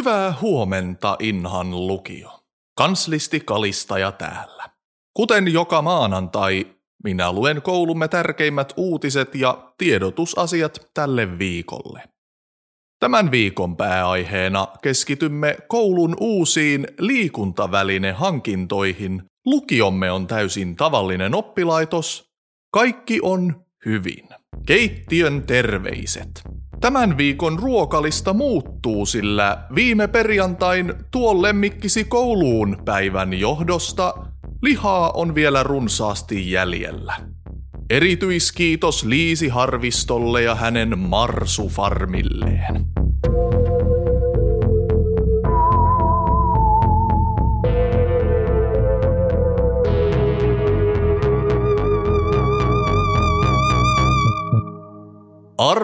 [0.00, 2.40] Hyvää huomenta, Inhan lukio.
[2.76, 4.70] Kanslisti Kalistaja täällä.
[5.14, 6.66] Kuten joka maanantai,
[7.04, 12.02] minä luen koulumme tärkeimmät uutiset ja tiedotusasiat tälle viikolle.
[13.00, 19.22] Tämän viikon pääaiheena keskitymme koulun uusiin liikuntavälinehankintoihin.
[19.46, 22.30] Lukiomme on täysin tavallinen oppilaitos.
[22.72, 24.28] Kaikki on hyvin.
[24.66, 26.59] Keittiön terveiset.
[26.80, 34.14] Tämän viikon ruokalista muuttuu, sillä viime perjantain tuon lemmikkisi kouluun päivän johdosta
[34.62, 37.14] lihaa on vielä runsaasti jäljellä.
[37.90, 42.86] Erityiskiitos Liisi Harvistolle ja hänen marsufarmilleen.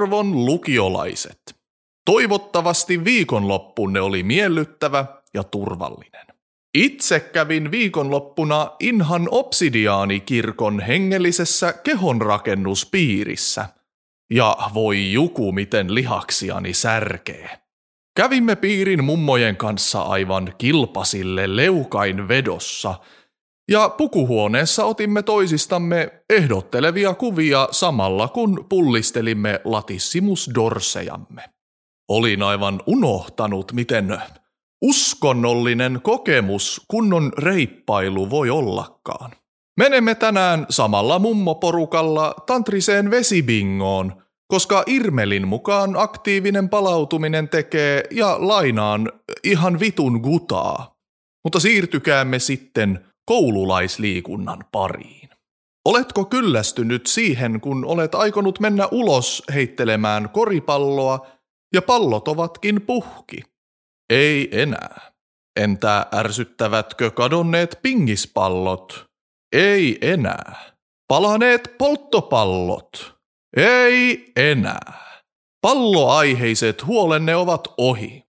[0.06, 1.56] Arvon lukiolaiset,
[2.04, 6.26] toivottavasti viikonloppunne oli miellyttävä ja turvallinen.
[6.74, 13.68] Itse kävin viikonloppuna Inhan Obsidiaanikirkon hengellisessä kehonrakennuspiirissä.
[14.30, 17.50] Ja voi juku, miten lihaksiani särkee.
[18.16, 22.94] Kävimme piirin mummojen kanssa aivan kilpasille leukain vedossa–
[23.70, 31.42] ja pukuhuoneessa otimme toisistamme ehdottelevia kuvia samalla kun pullistelimme latissimus dorsejamme.
[32.08, 34.18] Olin aivan unohtanut, miten
[34.82, 39.30] uskonnollinen kokemus kunnon reippailu voi ollakaan.
[39.76, 49.12] Menemme tänään samalla mummoporukalla tantriseen vesibingoon, koska Irmelin mukaan aktiivinen palautuminen tekee ja lainaan
[49.44, 50.96] ihan vitun gutaa.
[51.44, 55.28] Mutta siirtykäämme sitten koululaisliikunnan pariin.
[55.84, 61.26] Oletko kyllästynyt siihen, kun olet aikonut mennä ulos heittelemään koripalloa
[61.74, 63.42] ja pallot ovatkin puhki?
[64.10, 65.12] Ei enää.
[65.60, 69.06] Entä ärsyttävätkö kadonneet pingispallot?
[69.52, 70.56] Ei enää.
[71.08, 73.16] Palaneet polttopallot?
[73.56, 74.92] Ei enää.
[75.60, 78.22] Palloaiheiset huolenne ovat ohi.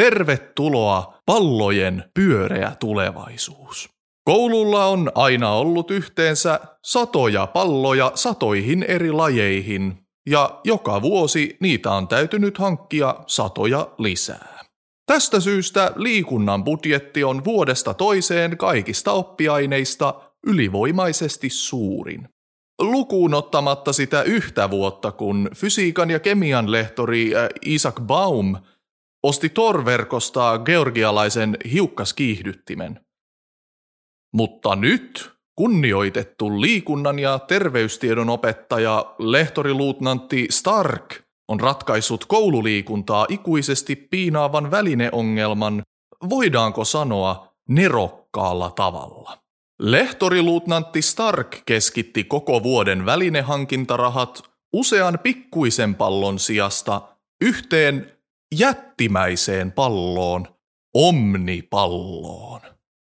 [0.00, 3.90] Tervetuloa pallojen pyöreä tulevaisuus.
[4.24, 12.08] Koululla on aina ollut yhteensä satoja palloja satoihin eri lajeihin, ja joka vuosi niitä on
[12.08, 14.62] täytynyt hankkia satoja lisää.
[15.06, 20.14] Tästä syystä liikunnan budjetti on vuodesta toiseen kaikista oppiaineista
[20.46, 22.28] ylivoimaisesti suurin.
[22.80, 28.56] Lukuun ottamatta sitä yhtä vuotta, kun fysiikan ja kemian lehtori äh, Isaac Baum
[29.22, 33.00] osti torverkosta georgialaisen hiukkaskiihdyttimen–
[34.32, 45.82] mutta nyt kunnioitettu liikunnan ja terveystiedon opettaja lehtoriluutnantti Stark on ratkaissut koululiikuntaa ikuisesti piinaavan välineongelman,
[46.30, 49.38] voidaanko sanoa, nerokkaalla tavalla.
[49.78, 57.02] Lehtoriluutnantti Stark keskitti koko vuoden välinehankintarahat usean pikkuisen pallon sijasta
[57.40, 58.12] yhteen
[58.54, 60.46] jättimäiseen palloon,
[60.94, 62.60] omnipalloon.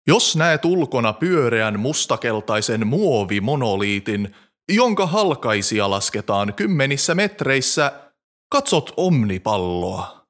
[0.08, 4.36] Jos näet ulkona pyöreän mustakeltaisen muovimonoliitin,
[4.72, 7.92] jonka halkaisia lasketaan kymmenissä metreissä,
[8.52, 10.26] katsot omnipalloa.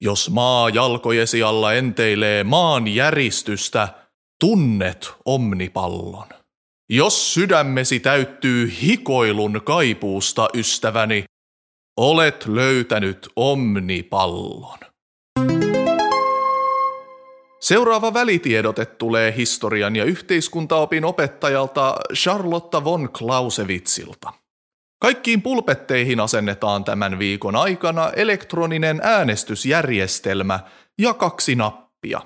[0.00, 3.88] Jos maa jalkojesi alla enteilee maan järistystä,
[4.40, 6.26] tunnet omnipallon.
[6.90, 11.24] Jos sydämesi täyttyy hikoilun kaipuusta, ystäväni,
[11.96, 14.78] olet löytänyt omnipallon.
[17.64, 24.32] Seuraava välitiedote tulee historian ja yhteiskuntaopin opettajalta Charlotta von Clausewitzilta.
[25.02, 30.60] Kaikkiin pulpetteihin asennetaan tämän viikon aikana elektroninen äänestysjärjestelmä
[30.98, 32.20] ja kaksi nappia.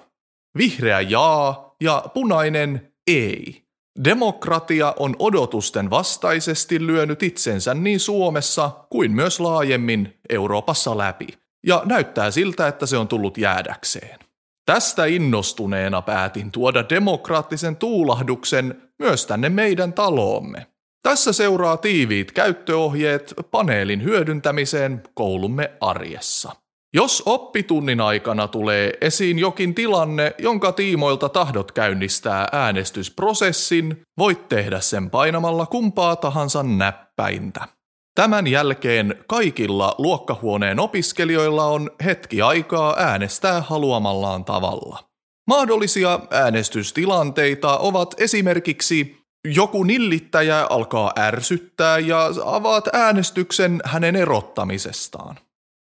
[0.58, 3.64] Vihreä jaa ja punainen ei.
[4.04, 11.26] Demokratia on odotusten vastaisesti lyönyt itsensä niin Suomessa kuin myös laajemmin Euroopassa läpi,
[11.66, 14.27] ja näyttää siltä, että se on tullut jäädäkseen.
[14.68, 20.66] Tästä innostuneena päätin tuoda demokraattisen tuulahduksen myös tänne meidän taloomme.
[21.02, 26.52] Tässä seuraa tiiviit käyttöohjeet paneelin hyödyntämiseen koulumme arjessa.
[26.94, 35.10] Jos oppitunnin aikana tulee esiin jokin tilanne, jonka tiimoilta tahdot käynnistää äänestysprosessin, voit tehdä sen
[35.10, 37.77] painamalla kumpaa tahansa näppäintä.
[38.18, 45.04] Tämän jälkeen kaikilla luokkahuoneen opiskelijoilla on hetki aikaa äänestää haluamallaan tavalla.
[45.46, 55.38] Mahdollisia äänestystilanteita ovat esimerkiksi joku nillittäjä alkaa ärsyttää ja avaat äänestyksen hänen erottamisestaan.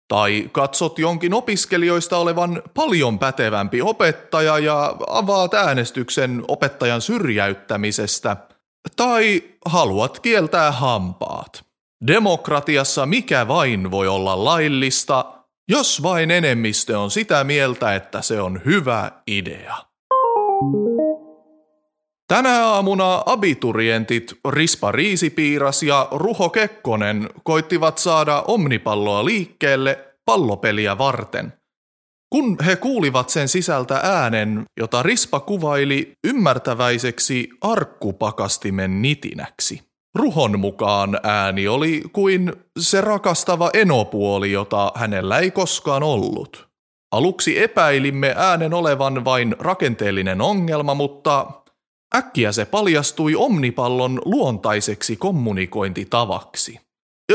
[0.07, 8.37] Tai katsot jonkin opiskelijoista olevan paljon pätevämpi opettaja ja avaat äänestyksen opettajan syrjäyttämisestä.
[8.95, 11.64] Tai haluat kieltää hampaat.
[12.07, 15.25] Demokratiassa mikä vain voi olla laillista,
[15.69, 19.75] jos vain enemmistö on sitä mieltä, että se on hyvä idea.
[22.27, 31.53] Tänä aamuna abiturientit Rispa Riisipiiras ja Ruho Kekkonen koittivat saada omnipalloa liikkeelle pallopeliä varten.
[32.29, 39.94] Kun he kuulivat sen sisältä äänen, jota Rispa kuvaili ymmärtäväiseksi arkkupakastimen nitinäksi.
[40.15, 46.67] Ruhon mukaan ääni oli kuin se rakastava enopuoli, jota hänellä ei koskaan ollut.
[47.11, 51.45] Aluksi epäilimme äänen olevan vain rakenteellinen ongelma, mutta
[52.15, 56.79] Äkkiä se paljastui omnipallon luontaiseksi kommunikointitavaksi,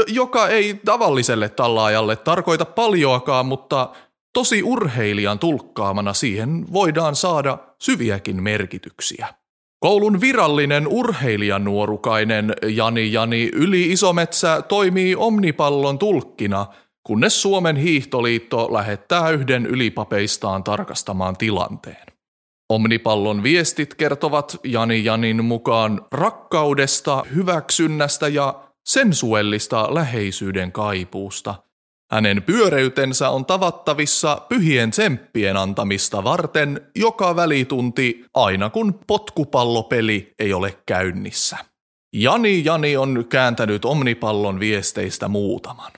[0.06, 3.92] joka ei tavalliselle tallaajalle tarkoita paljoakaan, mutta
[4.32, 9.34] tosi urheilijan tulkkaamana siihen voidaan saada syviäkin merkityksiä.
[9.80, 16.66] Koulun virallinen urheilijanuorukainen Jani Jani Yli Isometsä toimii omnipallon tulkkina,
[17.02, 22.06] kunnes Suomen hiihtoliitto lähettää yhden ylipapeistaan tarkastamaan tilanteen.
[22.68, 31.54] Omnipallon viestit kertovat Jani Janin mukaan rakkaudesta, hyväksynnästä ja sensuellista läheisyyden kaipuusta.
[32.10, 40.78] Hänen pyöreytensä on tavattavissa pyhien tsemppien antamista varten joka välitunti aina kun potkupallopeli ei ole
[40.86, 41.56] käynnissä.
[42.12, 45.92] Jani Jani on kääntänyt Omnipallon viesteistä muutaman.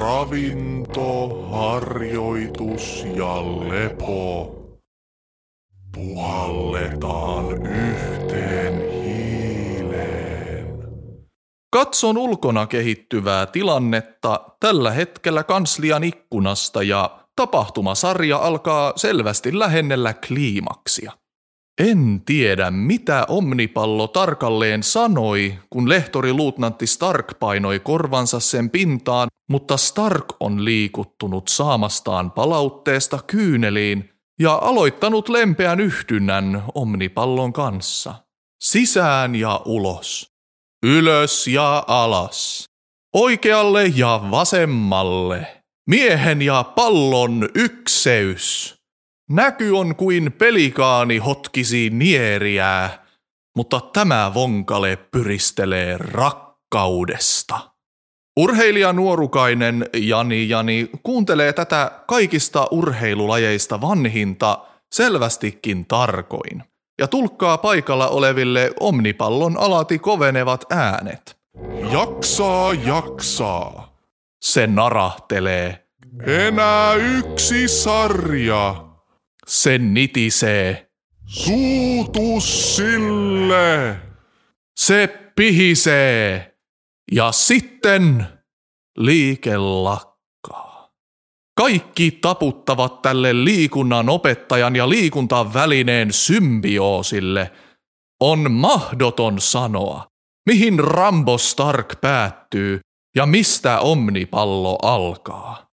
[0.00, 4.60] Ravinto, harjoitus ja lepo
[5.94, 7.46] Puhalletaan
[11.74, 21.12] Katson ulkona kehittyvää tilannetta tällä hetkellä kanslian ikkunasta ja tapahtumasarja alkaa selvästi lähennellä kliimaksia.
[21.80, 29.76] En tiedä, mitä Omnipallo tarkalleen sanoi, kun lehtori luutnantti Stark painoi korvansa sen pintaan, mutta
[29.76, 34.10] Stark on liikuttunut saamastaan palautteesta kyyneliin
[34.40, 38.14] ja aloittanut lempeän yhdynnän omnipallon kanssa.
[38.60, 40.33] Sisään ja ulos.
[40.86, 42.68] Ylös ja alas.
[43.14, 45.62] Oikealle ja vasemmalle.
[45.90, 48.74] Miehen ja pallon ykseys.
[49.30, 53.06] Näky on kuin pelikaani hotkisi nieriää,
[53.56, 57.70] mutta tämä vonkale pyristelee rakkaudesta.
[58.40, 64.58] Urheilija nuorukainen Jani Jani kuuntelee tätä kaikista urheilulajeista vanhinta
[64.94, 71.36] selvästikin tarkoin ja tulkkaa paikalla oleville omnipallon alati kovenevat äänet.
[71.92, 73.98] Jaksaa, jaksaa.
[74.40, 75.86] Se narahtelee.
[76.26, 78.84] Enää yksi sarja.
[79.46, 80.90] Se nitisee.
[81.26, 83.96] Suutus sille.
[84.76, 85.06] Se
[85.36, 86.54] pihisee.
[87.12, 88.26] Ja sitten
[88.96, 90.13] liike lakkaa.
[91.56, 97.52] Kaikki taputtavat tälle liikunnan opettajan ja liikuntaan välineen symbioosille.
[98.22, 100.06] On mahdoton sanoa,
[100.46, 102.80] mihin Rambo Stark päättyy
[103.16, 105.66] ja mistä omnipallo alkaa.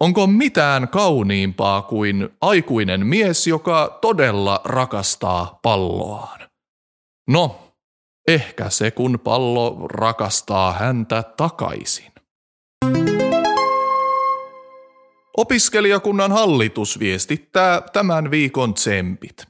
[0.00, 6.40] Onko mitään kauniimpaa kuin aikuinen mies, joka todella rakastaa palloaan?
[7.28, 7.70] No,
[8.28, 12.09] Ehkä se, kun pallo rakastaa häntä takaisin.
[15.40, 19.46] Opiskelijakunnan hallitus viestittää tämän viikon tsempit.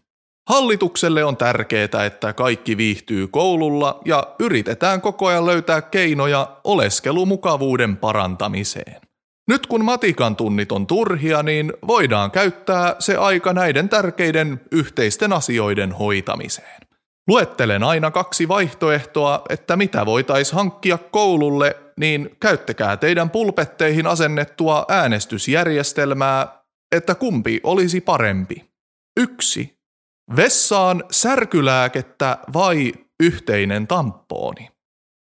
[0.49, 9.01] Hallitukselle on tärkeää, että kaikki viihtyy koululla ja yritetään koko ajan löytää keinoja oleskelumukavuuden parantamiseen.
[9.49, 15.93] Nyt kun matikan tunnit on turhia, niin voidaan käyttää se aika näiden tärkeiden yhteisten asioiden
[15.93, 16.81] hoitamiseen.
[17.29, 26.63] Luettelen aina kaksi vaihtoehtoa, että mitä voitaisiin hankkia koululle, niin käyttäkää teidän pulpetteihin asennettua äänestysjärjestelmää,
[26.93, 28.71] että kumpi olisi parempi.
[29.21, 29.81] Yksi.
[30.37, 34.69] Vessaan särkylääkettä vai yhteinen tampooni.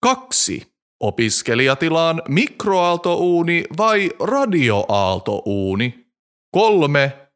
[0.02, 0.70] Kaksi.
[1.00, 6.06] Opiskelijatilaan mikroaaltouuni vai radioaaltouuni.
[6.52, 7.29] Kolme.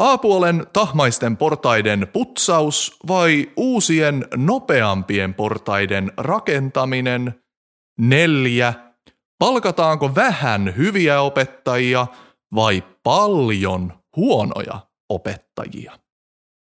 [0.00, 7.42] A-puolen tahmaisten portaiden putsaus vai uusien nopeampien portaiden rakentaminen?
[7.98, 8.74] Neljä.
[9.38, 12.06] Palkataanko vähän hyviä opettajia
[12.54, 15.98] vai paljon huonoja opettajia?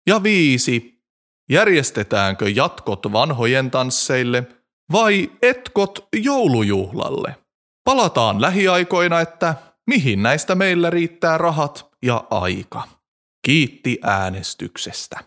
[0.08, 1.02] Ja viisi.
[1.50, 4.48] Järjestetäänkö jatkot vanhojen tansseille
[4.92, 7.36] vai etkot joulujuhlalle?
[7.84, 9.56] Palataan lähiaikoina, että
[9.88, 13.01] mihin näistä meillä riittää rahat ja aika.
[13.46, 15.20] Kiitti äänestyksestä.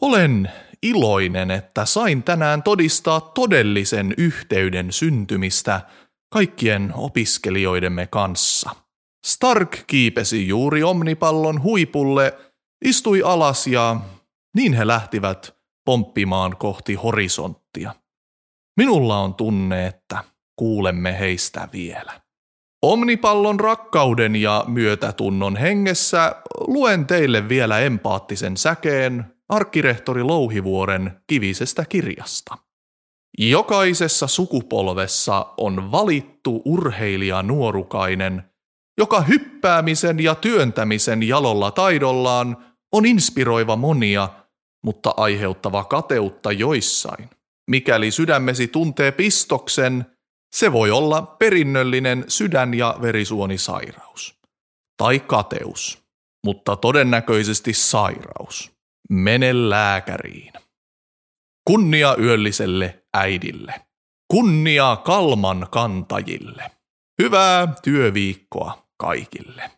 [0.00, 0.50] Olen
[0.82, 5.80] iloinen, että sain tänään todistaa todellisen yhteyden syntymistä
[6.30, 8.70] kaikkien opiskelijoidemme kanssa.
[9.26, 12.38] Stark kiipesi juuri omnipallon huipulle,
[12.84, 14.00] istui alas ja
[14.56, 17.94] niin he lähtivät pomppimaan kohti horisonttia.
[18.76, 20.24] Minulla on tunne, että
[20.56, 22.20] kuulemme heistä vielä.
[22.82, 32.58] Omnipallon rakkauden ja myötätunnon hengessä luen teille vielä empaattisen säkeen arkkirehtori Louhivuoren kivisestä kirjasta.
[33.38, 38.42] Jokaisessa sukupolvessa on valittu urheilija nuorukainen,
[38.98, 42.56] joka hyppäämisen ja työntämisen jalolla taidollaan
[42.92, 44.28] on inspiroiva monia,
[44.84, 47.30] mutta aiheuttava kateutta joissain.
[47.70, 50.06] Mikäli sydämesi tuntee pistoksen,
[50.52, 54.34] se voi olla perinnöllinen sydän- ja verisuonisairaus.
[54.96, 56.02] Tai kateus,
[56.46, 58.72] mutta todennäköisesti sairaus.
[59.10, 60.52] Mene lääkäriin.
[61.66, 63.74] Kunnia yölliselle äidille.
[64.28, 66.70] Kunnia kalman kantajille.
[67.22, 69.70] Hyvää työviikkoa kaikille.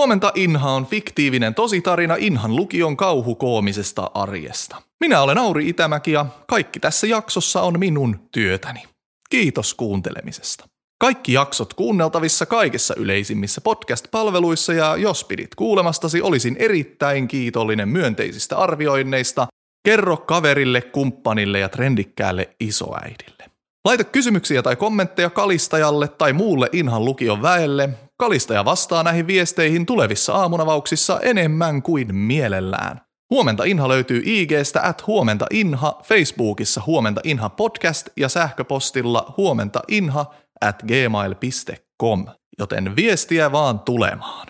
[0.00, 4.76] Huomenta Inha on fiktiivinen tositarina Inhan lukion kauhukoomisesta arjesta.
[5.00, 8.82] Minä olen Auri Itämäki ja kaikki tässä jaksossa on minun työtäni.
[9.30, 10.68] Kiitos kuuntelemisesta.
[10.98, 19.46] Kaikki jaksot kuunneltavissa kaikissa yleisimmissä podcast-palveluissa ja jos pidit kuulemastasi, olisin erittäin kiitollinen myönteisistä arvioinneista.
[19.84, 23.50] Kerro kaverille, kumppanille ja trendikkäälle isoäidille.
[23.84, 27.88] Laita kysymyksiä tai kommentteja Kalistajalle tai muulle Inhan lukion väelle.
[28.20, 33.00] Kalistaja vastaa näihin viesteihin tulevissa aamunavauksissa enemmän kuin mielellään.
[33.30, 40.34] Huomenta Inha löytyy IGstä at huomenta Inha, Facebookissa huomenta Inha podcast ja sähköpostilla huomenta Inha
[40.60, 42.26] at gmail.com,
[42.58, 44.48] joten viestiä vaan tulemaan.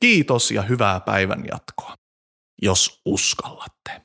[0.00, 1.94] Kiitos ja hyvää päivän jatkoa,
[2.62, 4.03] jos uskallatte.